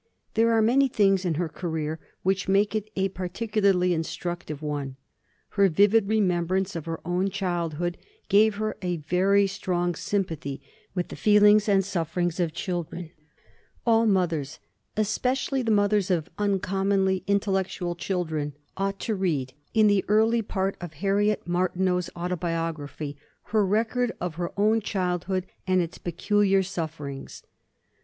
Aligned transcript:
There 0.33 0.51
are 0.51 0.63
many 0.63 0.87
things 0.87 1.25
in 1.25 1.35
her 1.35 1.47
career 1.47 1.99
which 2.23 2.47
make 2.47 2.73
it 2.73 2.89
a 2.95 3.09
particularly 3.09 3.93
instructive 3.93 4.63
one. 4.63 4.95
Her 5.49 5.69
vivid 5.69 6.07
remembrance 6.07 6.75
of 6.75 6.85
her 6.87 6.99
own 7.05 7.29
childhood 7.29 7.99
gave 8.27 8.55
her 8.55 8.75
a 8.81 8.95
very 8.97 9.45
strong 9.45 9.93
sympathy 9.93 10.59
with 10.95 11.09
the 11.09 11.15
feelings 11.15 11.69
and 11.69 11.85
sufferings 11.85 12.39
of 12.39 12.51
children; 12.51 13.11
all 13.85 14.07
mothers, 14.07 14.57
especially 14.97 15.61
the 15.61 15.69
mothers 15.69 16.09
of 16.09 16.29
uncommonly 16.39 17.23
intellectual 17.27 17.93
children, 17.93 18.53
ought 18.75 18.99
to 19.01 19.13
read, 19.13 19.53
in 19.75 19.85
the 19.85 20.03
early 20.07 20.41
part 20.41 20.77
of 20.81 20.93
Harriet 20.93 21.45
Martineau's 21.45 22.09
autobiography, 22.15 23.17
her 23.49 23.63
record 23.63 24.11
of 24.19 24.33
her 24.33 24.51
own 24.59 24.81
childhood, 24.81 25.45
and 25.67 25.79
its 25.79 25.99
peculiar 25.99 26.63
sufferings. 26.63 27.43